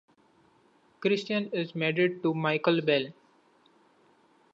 [0.99, 3.11] Christian is married to Michael Bell.